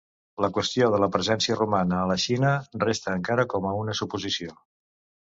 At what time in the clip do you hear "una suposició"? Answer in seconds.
3.83-4.57